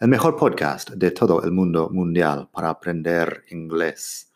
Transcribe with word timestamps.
el 0.00 0.08
mejor 0.08 0.36
podcast 0.36 0.90
de 0.90 1.12
todo 1.12 1.42
el 1.44 1.52
mundo 1.52 1.88
mundial 1.90 2.48
para 2.52 2.70
aprender 2.70 3.44
inglés. 3.50 4.32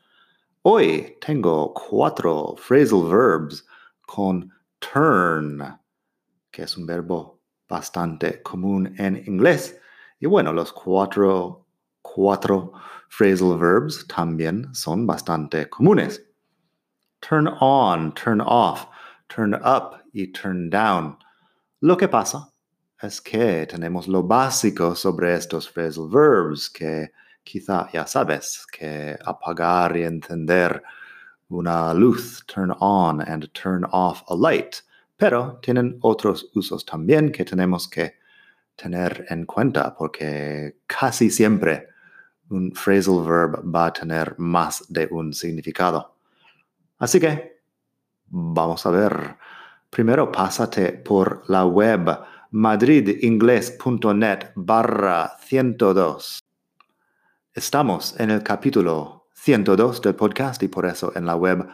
Hoy 0.63 1.17
tengo 1.21 1.75
cuatro 1.75 2.55
phrasal 2.57 3.09
verbs 3.09 3.67
con 4.03 4.53
turn, 4.79 5.81
que 6.51 6.63
es 6.63 6.77
un 6.77 6.87
verbo 6.87 7.41
bastante 7.69 8.41
común 8.43 8.95
en 8.99 9.17
inglés. 9.27 9.81
Y 10.21 10.27
bueno, 10.27 10.53
los 10.53 10.73
cuatro, 10.73 11.67
cuatro 12.03 12.73
phrasal 13.09 13.59
verbs 13.59 14.07
también 14.07 14.73
son 14.75 15.07
bastante 15.07 15.69
comunes. 15.69 16.25
Turn 17.21 17.49
on, 17.61 18.15
turn 18.15 18.41
off, 18.41 18.87
turn 19.29 19.55
up 19.55 20.05
y 20.13 20.31
turn 20.31 20.71
down. 20.71 21.19
Lo 21.81 21.97
que 21.97 22.07
pasa 22.07 22.53
es 23.03 23.21
que 23.21 23.67
tenemos 23.67 24.09
lo 24.09 24.23
básico 24.23 24.95
sobre 24.95 25.35
estos 25.35 25.69
phrasal 25.71 26.09
verbs 26.09 26.69
que 26.69 27.13
quizá 27.45 27.89
ya 27.93 28.07
sabes, 28.07 28.67
que 28.67 29.17
apagar 29.25 29.97
y 29.97 30.03
encender 30.03 30.83
una 31.49 31.95
luz, 31.95 32.45
turn 32.47 32.75
on 32.81 33.21
and 33.23 33.51
turn 33.53 33.85
off 33.91 34.23
a 34.29 34.35
light, 34.35 34.77
pero 35.17 35.59
tienen 35.63 35.99
otros 36.03 36.51
usos 36.55 36.85
también 36.85 37.31
que 37.33 37.45
tenemos 37.45 37.89
que 37.89 38.19
tener 38.77 39.27
en 39.31 39.47
cuenta 39.47 39.95
porque 39.97 40.79
casi 40.87 41.31
siempre 41.31 41.89
un 42.51 42.73
phrasal 42.73 43.25
verb 43.25 43.75
va 43.75 43.87
a 43.87 43.93
tener 43.93 44.35
más 44.39 44.85
de 44.89 45.09
un 45.11 45.33
significado. 45.33 46.17
Así 46.99 47.21
que 47.21 47.61
vamos 48.27 48.85
a 48.87 48.91
ver. 48.91 49.37
Primero 49.91 50.31
pásate 50.31 50.93
por 50.93 51.45
la 51.49 51.65
web 51.65 52.19
madridingles.net 52.51 54.53
barra 54.55 55.37
102. 55.41 56.39
Estamos 57.53 58.19
en 58.19 58.31
el 58.31 58.43
capítulo 58.43 59.29
102 59.35 60.01
del 60.01 60.15
podcast 60.15 60.63
y 60.63 60.69
por 60.69 60.87
eso 60.87 61.13
en 61.15 61.27
la 61.27 61.37
web 61.37 61.69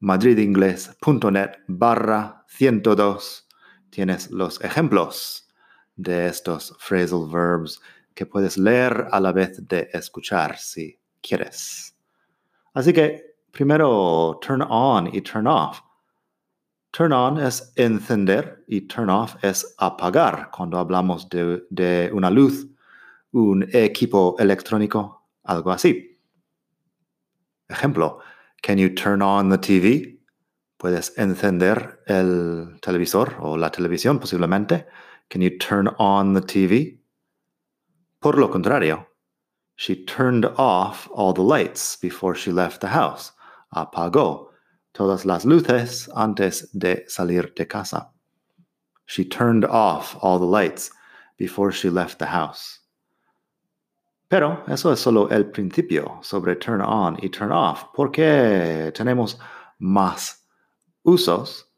madridingles.net 0.00 1.50
barra 1.68 2.44
102 2.48 3.46
tienes 3.90 4.30
los 4.30 4.60
ejemplos 4.62 5.48
de 5.96 6.28
estos 6.28 6.74
phrasal 6.78 7.28
verbs 7.30 7.80
que 8.14 8.24
puedes 8.24 8.56
leer 8.56 9.08
a 9.10 9.20
la 9.20 9.32
vez 9.32 9.68
de 9.68 9.90
escuchar 9.92 10.56
si 10.56 10.98
quieres. 11.20 11.94
Así 12.72 12.92
que 12.92 13.36
primero 13.50 14.38
turn 14.40 14.62
on 14.62 15.14
y 15.14 15.20
turn 15.20 15.46
off. 15.46 15.80
Turn 16.94 17.12
on 17.12 17.38
es 17.38 17.72
encender 17.74 18.62
y 18.68 18.82
turn 18.82 19.10
off 19.10 19.34
es 19.42 19.74
apagar 19.78 20.48
cuando 20.52 20.78
hablamos 20.78 21.28
de, 21.28 22.08
una 22.12 22.30
luz, 22.30 22.68
un 23.32 23.66
equipo 23.72 24.36
electrónico, 24.38 25.26
algo 25.42 25.72
así. 25.72 26.20
Ejemplo, 27.68 28.20
can 28.62 28.78
you 28.78 28.94
turn 28.94 29.22
on 29.22 29.48
the 29.48 29.58
TV? 29.58 30.20
Puedes 30.78 31.12
encender 31.18 32.00
el 32.06 32.78
televisor 32.80 33.38
o 33.40 33.56
la 33.56 33.70
televisión 33.70 34.20
posiblemente. 34.20 34.86
Can 35.28 35.42
you 35.42 35.58
turn 35.58 35.88
on 35.98 36.34
the 36.34 36.42
TV? 36.42 37.00
Por 38.20 38.38
lo 38.38 38.48
contrario, 38.48 39.08
she 39.74 39.96
turned 39.96 40.44
off 40.56 41.08
all 41.12 41.34
the 41.34 41.42
lights 41.42 41.96
before 42.00 42.36
she 42.36 42.52
left 42.52 42.80
the 42.80 42.90
house. 42.90 43.32
Apagó 43.74 44.53
todas 44.94 45.26
las 45.26 45.44
luces 45.44 46.08
antes 46.14 46.70
de 46.72 47.04
salir 47.08 47.52
de 47.54 47.66
casa. 47.66 48.12
She 49.06 49.24
turned 49.24 49.64
off 49.64 50.16
all 50.22 50.38
the 50.38 50.46
lights 50.46 50.90
before 51.36 51.72
she 51.72 51.90
left 51.90 52.18
the 52.18 52.26
house. 52.26 52.80
Pero 54.28 54.64
eso 54.68 54.92
es 54.92 55.00
solo 55.00 55.28
el 55.30 55.50
principio 55.50 56.20
sobre 56.22 56.56
turn 56.56 56.80
on 56.80 57.18
y 57.20 57.28
turn 57.28 57.52
off, 57.52 57.84
porque 57.92 58.92
tenemos 58.94 59.38
más 59.78 60.46
usos. 61.02 61.70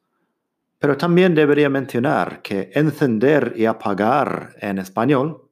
Pero 0.78 0.96
también 0.96 1.34
debería 1.34 1.70
mencionar 1.70 2.42
que 2.42 2.70
encender 2.74 3.54
y 3.56 3.64
apagar 3.64 4.54
en 4.60 4.78
español 4.78 5.50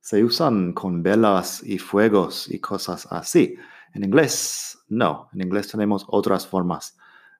se 0.00 0.22
usan 0.22 0.72
con 0.72 1.02
velas 1.02 1.62
y 1.64 1.78
fuegos 1.78 2.48
y 2.50 2.58
cosas 2.58 3.06
así. 3.10 3.56
En 3.94 4.04
inglés, 4.04 4.78
no. 4.88 5.28
En 5.32 5.42
inglés 5.42 5.68
tenemos 5.68 6.04
otras 6.08 6.46
formas 6.46 6.96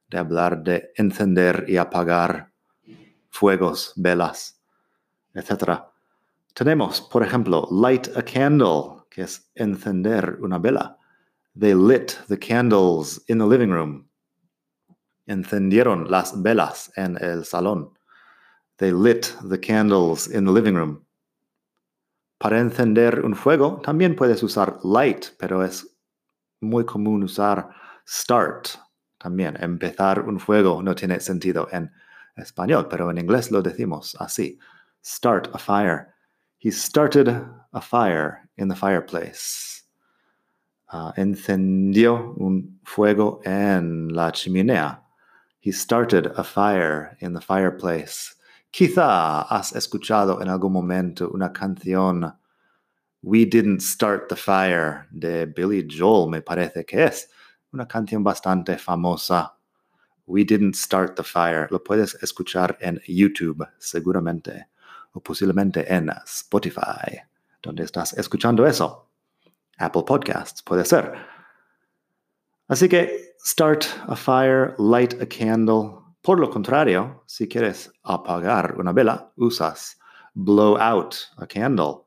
de 0.08 0.18
hablar 0.18 0.62
de 0.62 0.92
encender 0.96 1.64
y 1.68 1.78
apagar 1.78 2.52
fuegos, 3.30 3.94
velas, 3.96 4.60
etc. 5.34 5.80
Tenemos, 6.54 7.00
por 7.00 7.22
ejemplo, 7.22 7.66
light 7.70 8.08
a 8.16 8.22
candle, 8.22 9.04
que 9.08 9.22
es 9.22 9.50
encender 9.54 10.38
una 10.40 10.58
vela. 10.58 10.98
They 11.58 11.74
lit 11.74 12.18
the 12.28 12.38
candles 12.38 13.22
in 13.28 13.38
the 13.38 13.46
living 13.46 13.70
room. 13.70 14.08
Encendieron 15.26 16.10
las 16.10 16.42
velas 16.42 16.92
en 16.96 17.16
el 17.22 17.44
salón. 17.44 17.96
They 18.76 18.92
lit 18.92 19.34
the 19.48 19.58
candles 19.58 20.26
in 20.28 20.44
the 20.44 20.52
living 20.52 20.74
room. 20.74 21.04
Para 22.38 22.58
encender 22.58 23.24
un 23.24 23.36
fuego 23.36 23.80
también 23.82 24.16
puedes 24.16 24.42
usar 24.42 24.80
light, 24.82 25.26
pero 25.38 25.62
es 25.62 25.91
muy 26.62 26.84
común 26.84 27.22
usar 27.24 27.68
start 28.06 28.68
también. 29.18 29.56
Empezar 29.60 30.20
un 30.20 30.38
fuego 30.38 30.82
no 30.82 30.94
tiene 30.94 31.20
sentido 31.20 31.68
en 31.72 31.90
español, 32.36 32.88
pero 32.88 33.10
en 33.10 33.18
inglés 33.18 33.50
lo 33.50 33.62
decimos 33.62 34.16
así. 34.18 34.58
Start 35.04 35.48
a 35.54 35.58
fire. 35.58 36.14
He 36.58 36.70
started 36.70 37.28
a 37.72 37.80
fire 37.80 38.48
in 38.56 38.68
the 38.68 38.76
fireplace. 38.76 39.82
Uh, 40.92 41.10
encendió 41.16 42.34
un 42.36 42.78
fuego 42.84 43.40
en 43.44 44.08
la 44.08 44.30
chimenea. 44.30 45.00
He 45.60 45.72
started 45.72 46.26
a 46.36 46.44
fire 46.44 47.16
in 47.20 47.32
the 47.32 47.40
fireplace. 47.40 48.34
Quizá 48.70 49.46
has 49.48 49.72
escuchado 49.72 50.40
en 50.40 50.48
algún 50.48 50.72
momento 50.72 51.30
una 51.30 51.52
canción 51.52 52.32
We 53.22 53.44
Didn't 53.44 53.82
Start 53.82 54.28
the 54.28 54.36
Fire 54.36 55.06
de 55.12 55.46
Billy 55.46 55.86
Joel, 55.88 56.28
me 56.28 56.42
parece 56.42 56.84
que 56.84 57.04
es 57.04 57.28
una 57.72 57.86
canción 57.86 58.24
bastante 58.24 58.76
famosa. 58.76 59.54
We 60.26 60.44
Didn't 60.44 60.74
Start 60.74 61.14
the 61.14 61.22
Fire. 61.22 61.68
Lo 61.70 61.78
puedes 61.78 62.14
escuchar 62.20 62.76
en 62.80 63.00
YouTube, 63.06 63.64
seguramente, 63.78 64.66
o 65.12 65.20
posiblemente 65.20 65.86
en 65.92 66.10
Spotify, 66.26 67.22
donde 67.62 67.84
estás 67.84 68.12
escuchando 68.14 68.66
eso. 68.66 69.08
Apple 69.78 70.02
Podcasts, 70.04 70.60
puede 70.60 70.84
ser. 70.84 71.14
Así 72.66 72.88
que, 72.88 73.34
start 73.38 73.84
a 74.08 74.16
fire, 74.16 74.74
light 74.78 75.14
a 75.22 75.26
candle. 75.26 75.98
Por 76.22 76.40
lo 76.40 76.50
contrario, 76.50 77.22
si 77.26 77.46
quieres 77.46 77.92
apagar 78.02 78.74
una 78.80 78.92
vela, 78.92 79.32
usas 79.36 79.96
blow 80.34 80.76
out 80.76 81.14
a 81.36 81.46
candle. 81.46 82.04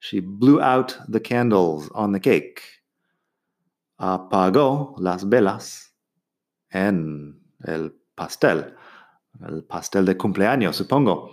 She 0.00 0.20
blew 0.20 0.60
out 0.60 0.98
the 1.08 1.20
candles 1.20 1.90
on 1.94 2.12
the 2.12 2.20
cake. 2.20 2.62
Apagó 3.98 4.94
las 4.98 5.24
velas 5.24 5.92
en 6.72 7.38
el 7.66 7.92
pastel. 8.16 8.74
El 9.46 9.62
pastel 9.64 10.06
de 10.06 10.16
cumpleaños, 10.16 10.76
supongo. 10.76 11.30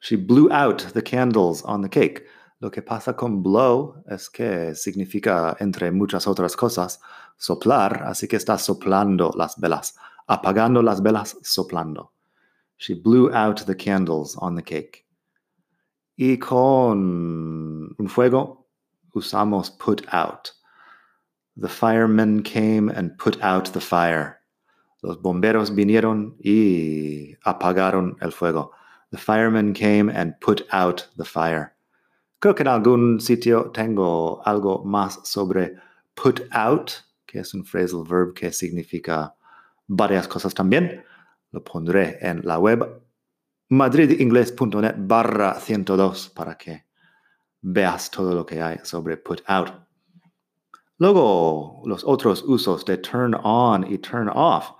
She 0.00 0.16
blew 0.16 0.50
out 0.52 0.92
the 0.92 1.02
candles 1.02 1.62
on 1.64 1.80
the 1.80 1.88
cake. 1.88 2.26
Lo 2.60 2.70
que 2.70 2.82
pasa 2.82 3.14
con 3.14 3.42
blow 3.42 4.02
es 4.06 4.28
que 4.28 4.74
significa, 4.74 5.56
entre 5.58 5.90
muchas 5.90 6.26
otras 6.26 6.56
cosas, 6.56 7.00
soplar, 7.38 8.02
así 8.04 8.28
que 8.28 8.36
está 8.36 8.58
soplando 8.58 9.32
las 9.34 9.58
velas, 9.58 9.96
apagando 10.26 10.82
las 10.82 11.02
velas, 11.02 11.38
soplando. 11.42 12.12
She 12.76 12.94
blew 12.94 13.30
out 13.32 13.64
the 13.64 13.74
candles 13.74 14.36
on 14.38 14.56
the 14.56 14.62
cake. 14.62 15.06
Y 16.22 16.36
con 16.36 17.96
un 17.96 18.08
fuego 18.10 18.66
usamos 19.14 19.70
put 19.70 20.02
out. 20.12 20.50
The 21.56 21.70
firemen 21.70 22.42
came 22.42 22.90
and 22.90 23.16
put 23.16 23.42
out 23.42 23.72
the 23.72 23.80
fire. 23.80 24.36
Los 25.02 25.16
bomberos 25.16 25.74
vinieron 25.74 26.36
y 26.38 27.36
apagaron 27.46 28.18
el 28.20 28.32
fuego. 28.32 28.70
The 29.12 29.16
firemen 29.16 29.72
came 29.72 30.10
and 30.10 30.34
put 30.40 30.66
out 30.72 31.08
the 31.16 31.24
fire. 31.24 31.74
Creo 32.38 32.54
que 32.54 32.64
en 32.64 32.68
algún 32.68 33.18
sitio 33.18 33.70
tengo 33.72 34.42
algo 34.44 34.84
más 34.84 35.26
sobre 35.26 35.76
put 36.14 36.42
out, 36.52 37.02
que 37.26 37.38
es 37.38 37.54
un 37.54 37.64
phrasal 37.64 38.04
verb 38.04 38.34
que 38.34 38.52
significa 38.52 39.34
varias 39.88 40.28
cosas 40.28 40.52
también. 40.52 41.02
Lo 41.50 41.64
pondré 41.64 42.18
en 42.20 42.42
la 42.44 42.58
web 42.58 43.00
madridingles.net 43.70 44.96
barra 44.98 45.54
102 45.54 46.30
para 46.34 46.56
que 46.56 46.84
veas 47.62 48.10
todo 48.10 48.34
lo 48.34 48.44
que 48.44 48.60
hay 48.60 48.78
sobre 48.82 49.16
put 49.16 49.42
out. 49.46 49.70
Luego, 50.98 51.82
los 51.86 52.04
otros 52.04 52.42
usos 52.42 52.84
de 52.84 52.98
turn 52.98 53.34
on 53.42 53.84
y 53.90 53.98
turn 53.98 54.28
off. 54.28 54.72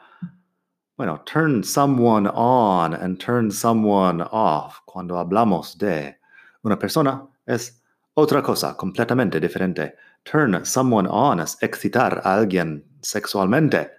Bueno, 0.96 1.22
turn 1.24 1.62
someone 1.62 2.28
on 2.34 2.92
and 2.92 3.18
turn 3.18 3.50
someone 3.50 4.22
off 4.30 4.80
cuando 4.84 5.16
hablamos 5.18 5.78
de 5.78 6.18
una 6.62 6.78
persona 6.78 7.26
es 7.46 7.80
otra 8.14 8.42
cosa 8.42 8.76
completamente 8.76 9.40
diferente. 9.40 9.94
Turn 10.24 10.66
someone 10.66 11.08
on 11.08 11.40
es 11.40 11.56
excitar 11.62 12.20
a 12.24 12.34
alguien 12.34 12.84
sexualmente. 13.00 13.90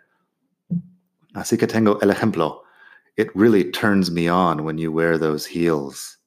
Así 1.33 1.57
que 1.57 1.65
tengo 1.65 1.99
el 2.01 2.11
ejemplo. 2.11 2.63
It 3.17 3.35
really 3.35 3.71
turns 3.71 4.09
me 4.09 4.27
on 4.27 4.63
when 4.63 4.77
you 4.77 4.91
wear 4.91 5.17
those 5.17 5.45
heels. 5.45 6.17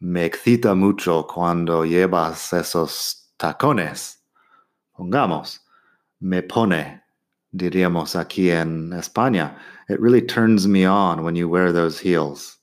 Me 0.00 0.24
excita 0.24 0.74
mucho 0.76 1.24
cuando 1.24 1.84
llevas 1.84 2.52
esos 2.52 3.32
tacones. 3.38 4.16
Pongamos, 4.98 5.60
me 6.20 6.42
pone, 6.42 7.02
diríamos 7.54 8.16
aquí 8.16 8.50
en 8.50 8.92
España. 8.92 9.56
It 9.88 10.00
really 10.00 10.22
turns 10.22 10.66
me 10.66 10.86
on 10.86 11.22
when 11.22 11.36
you 11.36 11.48
wear 11.48 11.72
those 11.72 11.98
heels. 11.98 12.58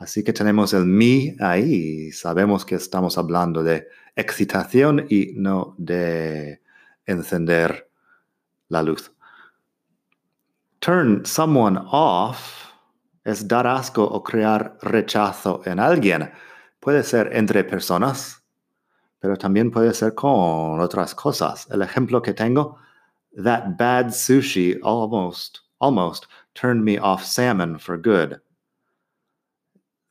Así 0.00 0.22
que 0.22 0.32
tenemos 0.32 0.74
el 0.74 0.84
mi 0.84 1.36
ahí. 1.40 2.12
Sabemos 2.12 2.66
que 2.66 2.74
estamos 2.74 3.16
hablando 3.16 3.62
de 3.62 3.88
excitación 4.14 5.06
y 5.08 5.32
no 5.36 5.74
de 5.78 6.60
encender 7.06 7.88
la 8.68 8.82
luz. 8.82 9.15
Turn 10.86 11.24
someone 11.24 11.78
off 11.90 12.72
es 13.24 13.48
dar 13.48 13.66
asco 13.66 14.04
o 14.04 14.22
crear 14.22 14.78
rechazo 14.82 15.66
en 15.66 15.80
alguien. 15.80 16.30
Puede 16.80 17.02
ser 17.02 17.28
entre 17.32 17.64
personas, 17.64 18.40
pero 19.18 19.36
también 19.36 19.72
puede 19.72 19.92
ser 19.92 20.14
con 20.14 20.78
otras 20.78 21.12
cosas. 21.12 21.66
El 21.72 21.82
ejemplo 21.82 22.22
que 22.22 22.32
tengo, 22.32 22.78
that 23.34 23.76
bad 23.76 24.12
sushi 24.12 24.78
almost, 24.84 25.62
almost 25.80 26.28
turned 26.54 26.84
me 26.84 26.98
off 26.98 27.24
salmon 27.24 27.80
for 27.80 27.98
good. 27.98 28.40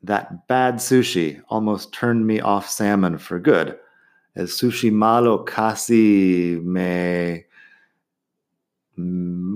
That 0.03 0.45
bad 0.49 0.81
sushi 0.81 1.41
almost 1.47 1.93
turned 1.93 2.27
me 2.27 2.41
off 2.41 2.67
salmon 2.67 3.17
for 3.17 3.39
good. 3.39 3.77
El 4.35 4.47
sushi 4.47 4.91
malo 4.91 5.45
casi 5.45 6.59
me 6.61 7.45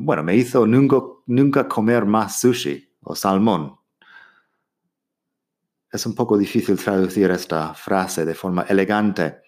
bueno, 0.09 0.23
me 0.23 0.35
hizo 0.35 0.65
nunca, 0.65 0.97
nunca 1.27 1.67
comer 1.67 2.03
más 2.03 2.39
sushi 2.39 2.83
o 3.01 3.13
salmón. 3.15 3.77
Es 5.91 6.03
un 6.07 6.15
poco 6.15 6.35
difícil 6.35 6.77
traducir 6.77 7.29
esta 7.29 7.75
frase 7.75 8.25
de 8.25 8.33
forma 8.33 8.63
elegante, 8.63 9.41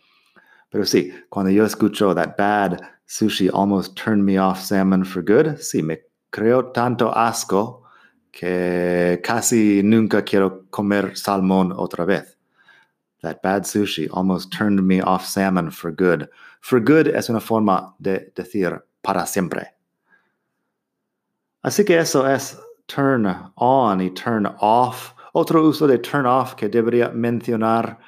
pero 0.69 0.86
sí, 0.86 1.12
cuando 1.30 1.50
yo 1.50 1.66
escucho 1.66 2.13
that 2.13 2.38
bad 2.38 2.80
sushi 3.08 3.50
almost 3.52 3.98
turned 3.98 4.24
me 4.24 4.38
off 4.38 4.62
salmon 4.62 5.04
for 5.04 5.24
good, 5.24 5.58
sí, 5.58 5.81
me 5.81 6.02
creo 6.30 6.72
tanto 6.72 7.12
asco 7.12 7.81
que 8.31 9.19
casi 9.24 9.81
nunca 9.84 10.24
quiero 10.24 10.68
comer 10.69 11.18
salmón 11.18 11.74
otra 11.75 12.06
vez. 12.06 12.38
That 13.24 13.42
bad 13.42 13.63
sushi 13.63 14.08
almost 14.13 14.56
turned 14.56 14.84
me 14.84 15.02
off 15.02 15.25
salmon 15.25 15.72
for 15.72 15.92
good. 15.92 16.30
For 16.60 16.80
good 16.80 17.08
es 17.08 17.30
una 17.30 17.40
forma 17.40 17.96
de 17.98 18.31
decir 18.36 18.80
para 19.02 19.25
siempre. 19.25 19.81
Así 21.62 21.86
que 21.86 22.00
eso 22.00 22.28
es 22.28 22.60
turn 22.88 23.28
on 23.56 24.02
y 24.02 24.10
turn 24.12 24.48
off. 24.60 25.13
Otro 25.34 25.63
uso 25.63 25.88
de 25.88 26.00
turn 26.00 26.25
off 26.25 26.56
que 26.56 26.69
debería 26.69 27.10
mencionar, 27.10 28.00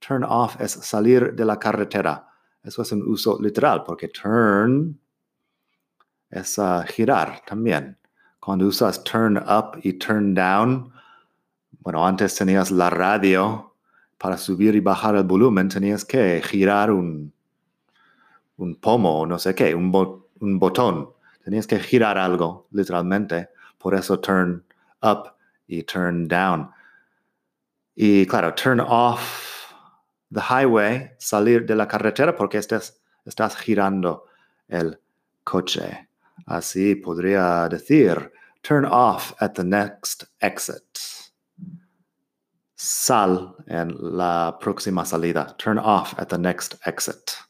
turn 0.00 0.24
off 0.24 0.60
es 0.60 0.72
salir 0.72 1.34
de 1.34 1.44
la 1.44 1.58
carretera. 1.58 2.28
Eso 2.62 2.82
es 2.82 2.92
un 2.92 3.02
uso 3.02 3.38
literal 3.40 3.84
porque 3.84 4.08
turn 4.08 4.98
es 6.30 6.58
uh, 6.58 6.82
girar 6.86 7.42
también. 7.46 7.96
Cuando 8.40 8.66
usas 8.66 9.02
turn 9.04 9.38
up 9.38 9.78
y 9.82 9.94
turn 9.94 10.34
down, 10.34 10.92
bueno, 11.80 12.06
antes 12.06 12.34
tenías 12.34 12.70
la 12.70 12.90
radio, 12.90 13.68
para 14.18 14.36
subir 14.36 14.74
y 14.74 14.80
bajar 14.80 15.14
el 15.14 15.24
volumen 15.24 15.68
tenías 15.68 16.04
que 16.04 16.42
girar 16.44 16.90
un, 16.90 17.32
un 18.56 18.74
pomo 18.74 19.24
no 19.24 19.38
sé 19.38 19.54
qué, 19.54 19.74
un, 19.74 19.92
un 20.40 20.58
botón. 20.58 21.10
Tenías 21.48 21.66
que 21.66 21.80
girar 21.80 22.18
algo, 22.18 22.68
literalmente. 22.72 23.48
Por 23.78 23.94
eso 23.94 24.20
turn 24.20 24.62
up 25.00 25.34
y 25.66 25.82
turn 25.82 26.28
down. 26.28 26.70
Y 27.94 28.26
claro, 28.26 28.52
turn 28.54 28.80
off 28.80 29.72
the 30.30 30.42
highway, 30.42 31.12
salir 31.16 31.64
de 31.64 31.74
la 31.74 31.88
carretera 31.88 32.36
porque 32.36 32.58
estás, 32.58 33.00
estás 33.24 33.56
girando 33.56 34.26
el 34.68 35.00
coche. 35.44 36.10
Así 36.44 36.94
podría 36.96 37.66
decir, 37.70 38.30
turn 38.60 38.84
off 38.84 39.32
at 39.40 39.54
the 39.54 39.64
next 39.64 40.24
exit. 40.40 40.98
Sal 42.74 43.56
en 43.68 43.96
la 43.98 44.58
próxima 44.60 45.06
salida. 45.06 45.56
Turn 45.56 45.78
off 45.78 46.12
at 46.18 46.28
the 46.28 46.36
next 46.36 46.74
exit. 46.84 47.47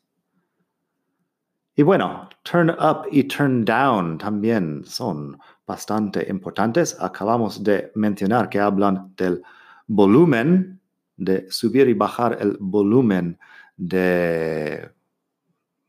Y 1.79 1.85
bueno, 1.85 2.29
turn 2.43 2.71
up 2.71 3.07
y 3.09 3.23
turn 3.23 3.65
down 3.65 4.19
también 4.19 4.85
son 4.85 5.39
bastante 5.65 6.27
importantes. 6.29 6.97
Acabamos 6.99 7.63
de 7.63 7.93
mencionar 7.95 8.49
que 8.49 8.59
hablan 8.59 9.15
del 9.15 9.41
volumen, 9.87 10.81
de 11.17 11.49
subir 11.49 11.89
y 11.89 11.95
bajar 11.95 12.37
el 12.41 12.57
volumen 12.59 13.39
de, 13.77 14.91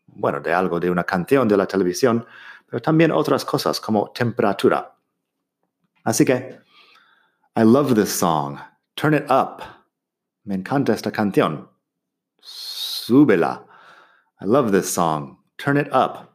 bueno, 0.06 0.40
de 0.40 0.54
algo, 0.54 0.80
de 0.80 0.92
una 0.92 1.04
canción, 1.06 1.48
de 1.48 1.58
la 1.58 1.66
televisión, 1.66 2.24
pero 2.68 2.80
también 2.84 3.12
otras 3.12 3.44
cosas 3.44 3.82
como 3.82 4.12
temperatura. 4.12 4.96
Así 6.04 6.24
que, 6.24 6.60
I 7.56 7.64
love 7.64 7.96
this 7.96 8.12
song. 8.12 8.60
Turn 8.94 9.16
it 9.16 9.26
up. 9.32 9.64
Me 10.44 10.54
encanta 10.54 10.94
esta 10.94 11.12
canción. 11.12 11.68
Súbela. 12.40 13.66
I 14.40 14.46
love 14.46 14.72
this 14.72 14.94
song 14.94 15.39
turn 15.60 15.78
it 15.78 15.90
up. 15.92 16.30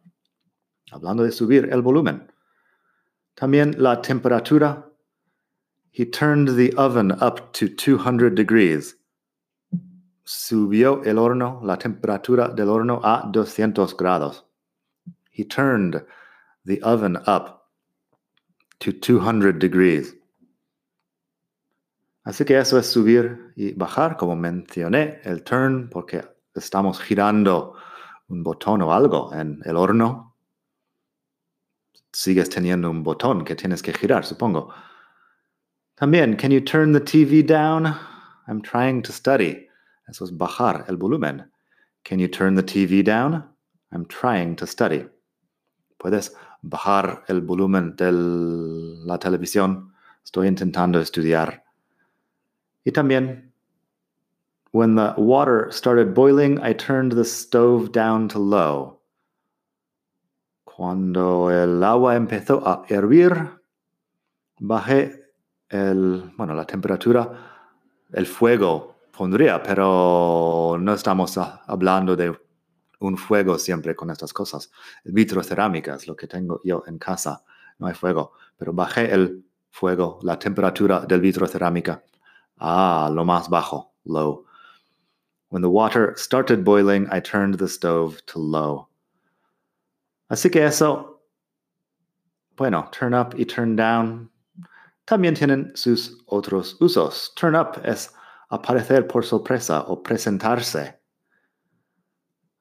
Hablando 0.93 1.25
de 1.25 1.33
subir 1.33 1.69
el 1.73 1.83
volumen. 1.83 2.31
También 3.37 3.75
la 3.78 4.00
temperatura. 4.00 4.85
He 5.90 6.04
turned 6.04 6.57
the 6.57 6.73
oven 6.76 7.12
up 7.12 7.52
to 7.54 7.69
200 7.69 8.35
degrees. 8.35 8.97
Subió 10.25 11.04
el 11.04 11.19
horno, 11.19 11.61
la 11.62 11.76
temperatura 11.76 12.54
del 12.54 12.69
horno 12.69 13.00
a 13.02 13.31
200 13.31 13.97
grados. 13.97 14.43
He 15.31 15.45
turned 15.45 16.04
the 16.64 16.81
oven 16.83 17.16
up 17.26 17.64
to 18.81 18.93
200 18.93 19.59
degrees. 19.59 20.14
Así 22.25 22.45
que 22.45 22.59
eso 22.59 22.78
es 22.78 22.87
subir 22.87 23.52
y 23.54 23.73
bajar, 23.75 24.16
como 24.16 24.35
mencioné, 24.35 25.21
el 25.25 25.43
turn, 25.43 25.90
porque 25.90 26.25
estamos 26.54 26.99
girando 27.00 27.75
un 28.28 28.43
botón 28.43 28.83
o 28.83 28.93
algo 28.93 29.33
en 29.35 29.61
el 29.64 29.76
horno, 29.76 30.35
sigues 32.12 32.49
teniendo 32.49 32.90
un 32.90 33.02
botón 33.02 33.45
que 33.45 33.57
tienes 33.57 33.83
que 33.83 33.93
girar, 33.93 34.25
supongo. 34.25 34.73
También, 35.97 36.37
can 36.37 36.50
you 36.50 36.61
turn 36.61 36.93
the 36.93 37.00
TV 37.00 37.43
down? 37.45 37.87
I'm 38.47 38.61
trying 38.62 39.02
to 39.02 39.12
study. 39.12 39.69
Eso 40.09 40.25
es 40.25 40.37
bajar 40.37 40.85
el 40.88 40.97
volumen. 40.97 41.50
Can 42.04 42.19
you 42.19 42.28
turn 42.28 42.54
the 42.54 42.62
TV 42.62 43.02
down? 43.02 43.45
I'm 43.93 44.07
trying 44.07 44.57
to 44.57 44.66
study. 44.66 45.07
Puedes 45.99 46.35
bajar 46.62 47.25
el 47.28 47.40
volumen 47.40 47.97
de 47.97 48.12
la 48.12 49.19
televisión. 49.19 49.93
Estoy 50.23 50.49
intentando 50.49 51.00
estudiar. 51.00 51.64
Y 52.85 52.93
también, 52.93 53.53
When 54.75 54.97
the 54.97 55.14
water 55.16 55.71
started 55.71 56.14
boiling, 56.14 56.59
I 56.61 56.73
turned 56.73 57.12
the 57.12 57.25
stove 57.25 57.93
down 57.93 58.26
to 58.31 58.40
low. 58.40 58.99
Cuando 60.64 61.49
el 61.49 61.81
agua 61.85 62.16
empezó 62.16 62.61
a 62.66 62.83
hervir, 62.88 63.61
bajé 64.59 65.31
el, 65.69 66.28
bueno, 66.37 66.54
la 66.54 66.64
temperatura, 66.64 67.31
el 68.14 68.26
fuego 68.26 68.97
pondría, 69.16 69.62
pero 69.62 70.76
no 70.81 70.93
estamos 70.93 71.38
hablando 71.38 72.16
de 72.16 72.37
un 72.99 73.16
fuego 73.16 73.61
siempre 73.61 73.95
con 73.95 74.11
estas 74.11 74.33
cosas. 74.33 74.73
Vitrocerámica 75.04 75.95
es 75.95 76.09
lo 76.09 76.16
que 76.16 76.26
tengo 76.26 76.61
yo 76.64 76.83
en 76.88 76.99
casa, 76.99 77.45
no 77.78 77.87
hay 77.87 77.95
fuego, 77.95 78.33
pero 78.57 78.73
bajé 78.73 79.14
el 79.14 79.45
fuego, 79.71 80.19
la 80.23 80.37
temperatura 80.37 80.99
del 80.99 81.21
vitrocerámica 81.21 82.02
a 82.57 83.09
lo 83.14 83.25
más 83.25 83.49
bajo 83.49 83.95
low. 84.07 84.47
When 85.54 85.62
the 85.62 85.70
water 85.70 86.14
started 86.16 86.64
boiling, 86.64 87.06
I 87.12 87.20
turned 87.20 87.58
the 87.58 87.68
stove 87.68 88.20
to 88.26 88.40
low. 88.40 88.88
Así 90.28 90.50
que 90.50 90.61
eso, 90.61 91.20
bueno, 92.56 92.88
turn 92.90 93.14
up 93.14 93.37
y 93.38 93.44
turn 93.44 93.76
down 93.76 94.30
también 95.06 95.37
tienen 95.37 95.76
sus 95.76 96.11
otros 96.26 96.75
usos. 96.80 97.32
Turn 97.37 97.54
up 97.54 97.80
es 97.84 98.11
aparecer 98.50 99.06
por 99.06 99.23
sorpresa 99.23 99.84
o 99.87 100.02
presentarse. 100.02 100.94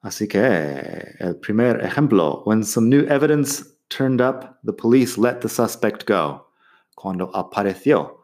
Así 0.04 0.28
que 0.28 1.16
el 1.18 1.34
primer 1.40 1.80
ejemplo, 1.80 2.46
when 2.46 2.62
some 2.62 2.88
new 2.88 3.04
evidence 3.06 3.64
turned 3.88 4.20
up, 4.20 4.60
the 4.62 4.72
police 4.72 5.18
let 5.18 5.40
the 5.40 5.48
suspect 5.48 6.06
go. 6.06 6.46
Cuando 6.94 7.32
apareció 7.34 8.20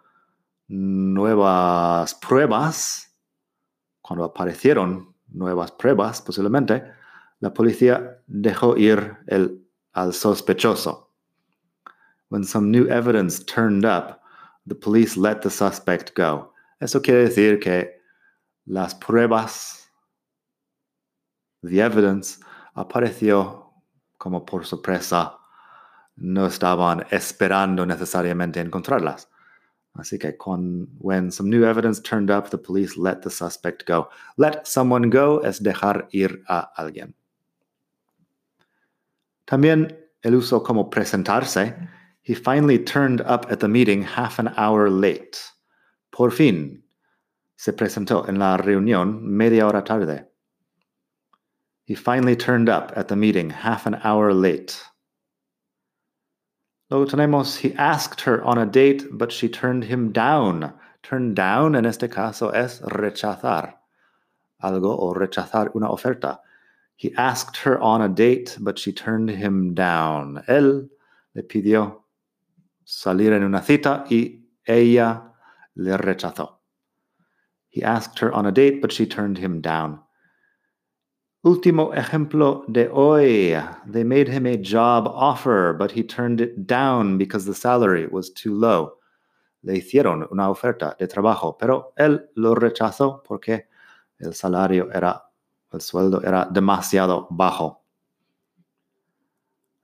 nuevas 0.69 2.15
pruebas, 2.15 3.10
cuando 4.11 4.25
aparecieron 4.25 5.15
nuevas 5.29 5.71
pruebas, 5.71 6.21
posiblemente, 6.21 6.83
la 7.39 7.55
policía 7.55 8.21
dejó 8.27 8.77
ir 8.77 9.19
el, 9.29 9.65
al 9.93 10.13
sospechoso. 10.13 11.15
When 12.29 12.43
some 12.43 12.73
new 12.73 12.89
evidence 12.89 13.39
turned 13.45 13.85
up, 13.85 14.21
the 14.67 14.75
police 14.75 15.17
let 15.17 15.43
the 15.43 15.49
suspect 15.49 16.17
go. 16.17 16.53
Eso 16.81 17.01
quiere 17.01 17.29
decir 17.29 17.61
que 17.61 18.01
las 18.67 18.97
pruebas, 18.97 19.93
the 21.63 21.81
evidence, 21.81 22.41
apareció 22.75 23.73
como 24.19 24.45
por 24.45 24.67
sorpresa. 24.67 25.39
No 26.17 26.47
estaban 26.47 27.07
esperando 27.13 27.87
necesariamente 27.87 28.59
encontrarlas. 28.59 29.30
Que 29.97 30.33
con, 30.39 30.89
when 30.99 31.31
some 31.31 31.51
new 31.51 31.65
evidence 31.65 32.01
turned 32.01 32.31
up, 32.31 32.51
the 32.51 32.59
police 32.59 32.97
let 32.97 33.23
the 33.23 33.31
suspect 33.31 33.85
go. 33.87 34.09
Let 34.37 34.67
someone 34.67 35.11
go 35.11 35.39
es 35.39 35.61
dejar 35.61 36.09
ir 36.13 36.43
a 36.49 36.69
alguien. 36.79 37.15
También 39.47 39.97
el 40.23 40.35
uso 40.35 40.61
como 40.61 40.91
presentarse 40.91 41.89
he 42.23 42.35
finally 42.35 42.79
turned 42.79 43.21
up 43.23 43.51
at 43.51 43.61
the 43.61 43.69
meeting 43.69 44.03
half 44.03 44.39
an 44.39 44.49
hour 44.57 44.89
late. 44.89 45.39
Por 46.13 46.31
fin, 46.31 46.83
se 47.57 47.73
presentó 47.73 48.29
en 48.29 48.39
la 48.39 48.57
reunión 48.57 49.23
media 49.23 49.67
hora 49.67 49.83
tarde. 49.83 50.27
He 51.85 51.95
finally 51.95 52.37
turned 52.37 52.69
up 52.69 52.93
at 52.97 53.09
the 53.09 53.17
meeting 53.17 53.51
half 53.51 53.87
an 53.87 53.97
hour 54.05 54.33
late. 54.33 54.81
Luego 56.91 57.07
tenemos, 57.07 57.59
he 57.59 57.73
asked 57.75 58.23
her 58.23 58.43
on 58.43 58.59
a 58.59 58.67
date, 58.67 59.07
but 59.13 59.31
she 59.31 59.49
turned 59.49 59.85
him 59.85 60.11
down. 60.11 60.73
Turn 61.03 61.35
down 61.35 61.75
en 61.77 61.87
este 61.87 62.11
caso 62.11 62.51
es 62.51 62.81
rechazar 62.81 63.75
algo 64.63 64.99
o 64.99 65.15
rechazar 65.15 65.75
una 65.75 65.89
oferta. 65.89 66.39
He 66.97 67.15
asked 67.15 67.57
her 67.59 67.81
on 67.81 68.03
a 68.03 68.09
date, 68.09 68.59
but 68.61 68.79
she 68.79 68.93
turned 68.93 69.31
him 69.31 69.73
down. 69.75 70.43
Él 70.49 70.89
le 71.35 71.43
pidió 71.43 72.03
salir 72.85 73.33
en 73.33 73.45
una 73.45 73.63
cita 73.63 74.05
y 74.11 74.41
ella 74.67 75.23
le 75.77 75.97
rechazó. 75.97 76.57
He 77.69 77.83
asked 77.83 78.19
her 78.19 78.33
on 78.33 78.47
a 78.47 78.53
date, 78.53 78.83
but 78.83 78.93
she 78.93 79.07
turned 79.07 79.39
him 79.39 79.61
down. 79.61 80.01
Último 81.43 81.95
ejemplo 81.95 82.67
de 82.71 82.91
hoy. 82.93 83.57
They 83.87 84.05
made 84.05 84.29
him 84.29 84.45
a 84.45 84.59
job 84.59 85.09
offer, 85.09 85.73
but 85.73 85.91
he 85.91 86.03
turned 86.03 86.39
it 86.39 86.67
down 86.67 87.17
because 87.17 87.47
the 87.47 87.55
salary 87.55 88.07
was 88.07 88.29
too 88.29 88.53
low. 88.53 88.99
Le 89.63 89.81
hicieron 89.81 90.31
una 90.31 90.51
oferta 90.51 90.99
de 90.99 91.07
trabajo, 91.07 91.59
pero 91.59 91.95
él 91.99 92.27
lo 92.37 92.55
rechazó 92.55 93.25
porque 93.25 93.65
el 94.21 94.35
salario 94.35 94.91
era, 94.95 95.23
el 95.73 95.81
sueldo 95.81 96.23
era 96.23 96.47
demasiado 96.53 97.27
bajo. 97.31 97.79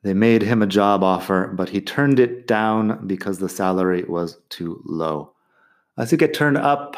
They 0.03 0.13
made 0.13 0.43
him 0.43 0.61
a 0.61 0.67
job 0.67 1.03
offer, 1.03 1.49
but 1.55 1.71
he 1.71 1.81
turned 1.81 2.21
it 2.21 2.47
down 2.47 3.07
because 3.07 3.39
the 3.39 3.49
salary 3.49 4.05
was 4.07 4.43
too 4.51 4.83
low. 4.85 5.33
Así 5.99 6.19
que 6.19 6.29
turn 6.29 6.59
up, 6.59 6.97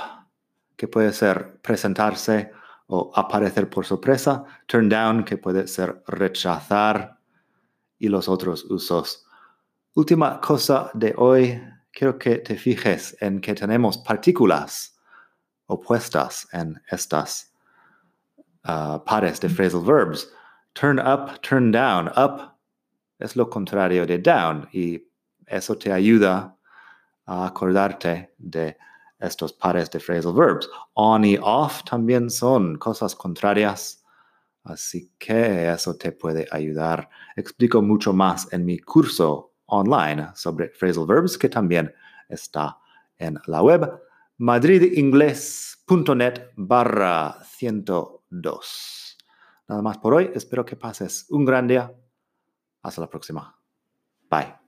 que 0.76 0.88
puede 0.88 1.14
ser 1.14 1.60
presentarse 1.62 2.50
o 2.88 3.12
aparecer 3.14 3.70
por 3.70 3.86
sorpresa. 3.86 4.44
Turn 4.66 4.88
down, 4.88 5.24
que 5.24 5.36
puede 5.36 5.66
ser 5.68 6.02
rechazar. 6.06 7.18
Y 8.00 8.08
los 8.08 8.28
otros 8.28 8.64
usos. 8.64 9.26
Última 9.94 10.40
cosa 10.40 10.90
de 10.94 11.14
hoy, 11.16 11.60
quiero 11.92 12.16
que 12.16 12.38
te 12.38 12.56
fijes 12.56 13.16
en 13.20 13.40
que 13.40 13.54
tenemos 13.54 13.98
partículas 13.98 14.96
opuestas 15.66 16.46
en 16.52 16.80
estas 16.90 17.52
uh, 18.64 18.98
pares 19.04 19.40
de 19.40 19.48
phrasal 19.48 19.82
verbs. 19.82 20.30
Turn 20.74 20.98
up, 20.98 21.40
turn 21.42 21.72
down. 21.72 22.08
Up 22.16 22.54
es 23.18 23.34
lo 23.34 23.50
contrario 23.50 24.06
de 24.06 24.18
down 24.18 24.68
y 24.72 25.02
eso 25.46 25.76
te 25.76 25.92
ayuda 25.92 26.56
a 27.26 27.46
acordarte 27.46 28.32
de 28.38 28.76
estos 29.18 29.52
pares 29.52 29.90
de 29.90 30.00
phrasal 30.00 30.32
verbs. 30.32 30.68
On 30.94 31.24
y 31.24 31.36
off 31.40 31.82
también 31.84 32.30
son 32.30 32.76
cosas 32.76 33.14
contrarias, 33.14 34.04
así 34.64 35.12
que 35.18 35.70
eso 35.70 35.96
te 35.96 36.12
puede 36.12 36.46
ayudar. 36.50 37.08
Explico 37.36 37.82
mucho 37.82 38.12
más 38.12 38.52
en 38.52 38.64
mi 38.64 38.78
curso 38.78 39.54
online 39.66 40.28
sobre 40.34 40.70
phrasal 40.70 41.06
verbs 41.06 41.38
que 41.38 41.48
también 41.48 41.92
está 42.28 42.78
en 43.18 43.38
la 43.46 43.62
web 43.62 44.00
madridingles.net 44.38 46.50
barra 46.56 47.38
102. 47.44 49.18
Nada 49.68 49.82
más 49.82 49.98
por 49.98 50.14
hoy, 50.14 50.30
espero 50.34 50.64
que 50.64 50.76
pases 50.76 51.26
un 51.30 51.44
gran 51.44 51.66
día 51.66 51.92
hasta 52.82 53.00
la 53.00 53.10
próxima. 53.10 53.54
Bye. 54.30 54.67